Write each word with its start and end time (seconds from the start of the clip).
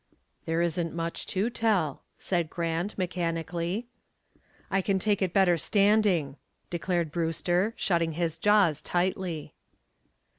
"There 0.45 0.63
isn't 0.63 0.95
much 0.95 1.27
to 1.27 1.51
tell," 1.51 2.01
said 2.17 2.49
Grant, 2.49 2.97
mechanically. 2.97 3.85
"I 4.71 4.81
can 4.81 4.97
take 4.97 5.21
it 5.21 5.31
better 5.31 5.57
standing," 5.59 6.37
declared 6.71 7.11
Brewster, 7.11 7.75
shutting 7.77 8.13
his 8.13 8.39
jaws 8.39 8.81
tightly. 8.81 9.53